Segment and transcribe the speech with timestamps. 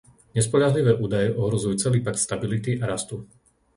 [0.37, 3.15] Nespoľahlivé údaje ohrozujú celý Pakt stability a rastu.